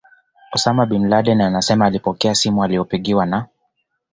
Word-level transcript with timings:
Osama 0.53 0.85
Bin 0.85 1.07
Laden 1.09 1.41
anasema 1.41 1.85
alipokea 1.85 2.35
simu 2.35 2.63
aliyopigiwa 2.63 3.25
na 3.25 3.47